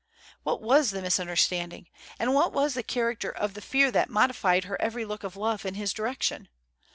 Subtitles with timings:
[0.41, 1.85] What was the misunderstanding;
[2.17, 5.63] and what was the character of the fear that modified her every look of love
[5.63, 6.47] in his direction?